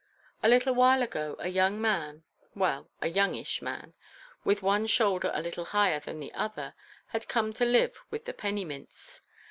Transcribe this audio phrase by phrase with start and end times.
[0.41, 5.99] A little while ago a young man—well, a youngish man—with one shoulder a little higher
[5.99, 6.73] than the other,
[7.09, 9.21] had come to live with the Pennymints.